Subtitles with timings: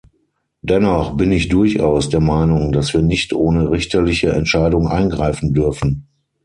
[0.63, 6.07] Dennoch bin ich durchaus der Meinung, dass wir nicht ohne richterliche Entscheidung eingreifen dürfen.